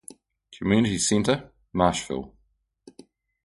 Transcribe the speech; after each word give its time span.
Community 0.57 0.97
centre: 0.97 1.51
Marshville. 1.75 2.31